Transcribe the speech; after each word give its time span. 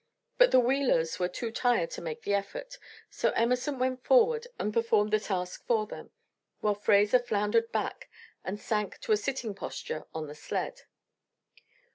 But 0.39 0.49
the 0.49 0.59
"wheelers" 0.59 1.19
were 1.19 1.27
too 1.27 1.51
tired 1.51 1.91
to 1.91 2.01
make 2.01 2.23
the 2.23 2.33
effort, 2.33 2.79
so 3.11 3.29
Emerson 3.35 3.77
went 3.77 4.03
forward 4.03 4.47
and 4.57 4.73
performed 4.73 5.13
the 5.13 5.19
task 5.19 5.63
for 5.67 5.85
them, 5.85 6.09
while 6.59 6.73
Fraser 6.73 7.19
floundered 7.19 7.71
back 7.71 8.09
and 8.43 8.59
sank 8.59 8.99
to 9.01 9.11
a 9.11 9.17
sitting 9.17 9.53
posture 9.53 10.05
on 10.11 10.25
the 10.25 10.33
sled. 10.33 10.85